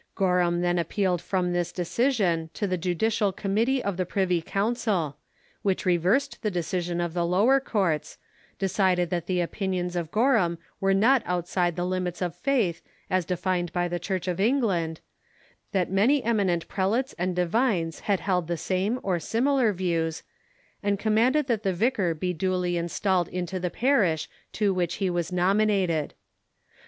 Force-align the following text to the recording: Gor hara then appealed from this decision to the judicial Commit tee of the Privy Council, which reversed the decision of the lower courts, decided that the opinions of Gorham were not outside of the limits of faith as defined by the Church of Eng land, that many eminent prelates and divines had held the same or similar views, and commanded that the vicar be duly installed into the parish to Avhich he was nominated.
Gor 0.15 0.41
hara 0.41 0.51
then 0.59 0.79
appealed 0.79 1.21
from 1.21 1.53
this 1.53 1.71
decision 1.71 2.49
to 2.55 2.65
the 2.65 2.75
judicial 2.75 3.31
Commit 3.31 3.67
tee 3.67 3.81
of 3.83 3.97
the 3.97 4.05
Privy 4.07 4.41
Council, 4.41 5.15
which 5.61 5.85
reversed 5.85 6.41
the 6.41 6.49
decision 6.49 6.99
of 6.99 7.13
the 7.13 7.23
lower 7.23 7.59
courts, 7.59 8.17
decided 8.57 9.11
that 9.11 9.27
the 9.27 9.41
opinions 9.41 9.95
of 9.95 10.09
Gorham 10.09 10.57
were 10.79 10.95
not 10.95 11.21
outside 11.27 11.69
of 11.73 11.75
the 11.75 11.85
limits 11.85 12.19
of 12.19 12.35
faith 12.35 12.81
as 13.11 13.25
defined 13.25 13.71
by 13.73 13.87
the 13.87 13.99
Church 13.99 14.27
of 14.27 14.39
Eng 14.39 14.59
land, 14.61 15.01
that 15.71 15.91
many 15.91 16.23
eminent 16.23 16.67
prelates 16.67 17.13
and 17.19 17.35
divines 17.35 17.99
had 17.99 18.21
held 18.21 18.47
the 18.47 18.57
same 18.57 18.99
or 19.03 19.19
similar 19.19 19.71
views, 19.71 20.23
and 20.81 20.97
commanded 20.97 21.45
that 21.45 21.61
the 21.61 21.73
vicar 21.73 22.15
be 22.15 22.33
duly 22.33 22.75
installed 22.75 23.27
into 23.27 23.59
the 23.59 23.69
parish 23.69 24.27
to 24.53 24.73
Avhich 24.73 24.93
he 24.93 25.11
was 25.11 25.31
nominated. 25.31 26.15